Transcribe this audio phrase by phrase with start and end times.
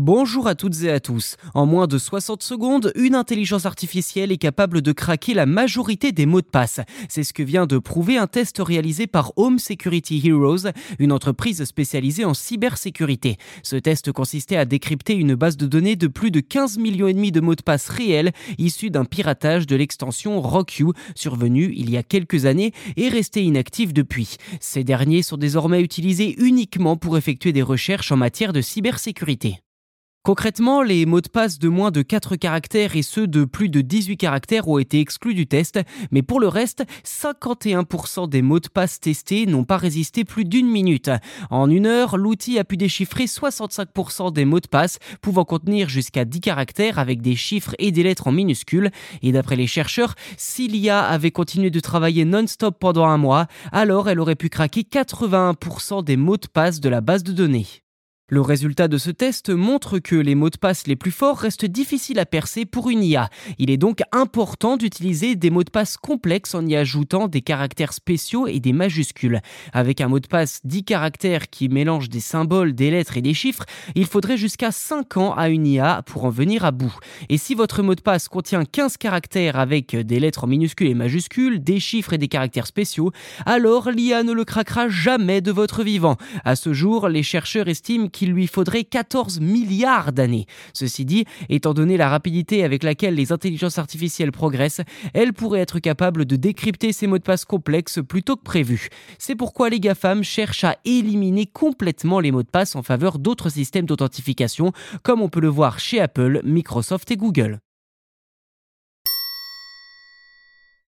[0.00, 1.34] Bonjour à toutes et à tous.
[1.54, 6.24] En moins de 60 secondes, une intelligence artificielle est capable de craquer la majorité des
[6.24, 6.78] mots de passe.
[7.08, 11.64] C'est ce que vient de prouver un test réalisé par Home Security Heroes, une entreprise
[11.64, 13.38] spécialisée en cybersécurité.
[13.64, 17.14] Ce test consistait à décrypter une base de données de plus de 15 millions et
[17.14, 21.96] demi de mots de passe réels issus d'un piratage de l'extension RockU survenu il y
[21.96, 24.36] a quelques années et resté inactif depuis.
[24.60, 29.58] Ces derniers sont désormais utilisés uniquement pour effectuer des recherches en matière de cybersécurité.
[30.28, 33.80] Concrètement, les mots de passe de moins de 4 caractères et ceux de plus de
[33.80, 35.80] 18 caractères ont été exclus du test,
[36.10, 40.68] mais pour le reste, 51% des mots de passe testés n'ont pas résisté plus d'une
[40.68, 41.10] minute.
[41.48, 46.26] En une heure, l'outil a pu déchiffrer 65% des mots de passe pouvant contenir jusqu'à
[46.26, 48.90] 10 caractères avec des chiffres et des lettres en minuscules.
[49.22, 54.10] Et d'après les chercheurs, si l'IA avait continué de travailler non-stop pendant un mois, alors
[54.10, 57.66] elle aurait pu craquer 81% des mots de passe de la base de données.
[58.30, 61.64] Le résultat de ce test montre que les mots de passe les plus forts restent
[61.64, 63.30] difficiles à percer pour une IA.
[63.58, 67.94] Il est donc important d'utiliser des mots de passe complexes en y ajoutant des caractères
[67.94, 69.40] spéciaux et des majuscules.
[69.72, 73.32] Avec un mot de passe 10 caractères qui mélange des symboles, des lettres et des
[73.32, 76.94] chiffres, il faudrait jusqu'à 5 ans à une IA pour en venir à bout.
[77.30, 80.94] Et si votre mot de passe contient 15 caractères avec des lettres en minuscules et
[80.94, 83.10] majuscules, des chiffres et des caractères spéciaux,
[83.46, 86.18] alors l'IA ne le craquera jamais de votre vivant.
[86.44, 90.46] À ce jour, les chercheurs estiment qu'il lui faudrait 14 milliards d'années.
[90.72, 94.80] Ceci dit, étant donné la rapidité avec laquelle les intelligences artificielles progressent,
[95.14, 98.88] elles pourraient être capables de décrypter ces mots de passe complexes plus tôt que prévu.
[99.18, 103.50] C'est pourquoi les GAFAM cherchent à éliminer complètement les mots de passe en faveur d'autres
[103.50, 104.72] systèmes d'authentification,
[105.04, 107.60] comme on peut le voir chez Apple, Microsoft et Google.